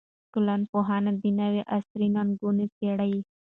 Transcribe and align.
ټولنپوهنه 0.31 1.11
د 1.21 1.23
نوي 1.39 1.61
عصر 1.75 1.99
ننګونې 2.15 2.65
څېړي. 2.75 3.15